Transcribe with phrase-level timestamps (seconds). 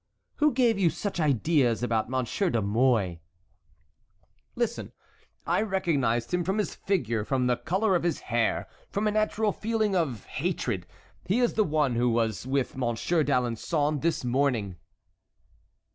[0.37, 3.21] "Who gave you such ideas about Monsieur de Mouy?"
[4.55, 4.93] "Listen!
[5.45, 9.51] I recognized him from his figure, from the color of his hair, from a natural
[9.51, 10.87] feeling of hatred.
[11.27, 14.77] He is the one who was with Monsieur d'Alençon this morning."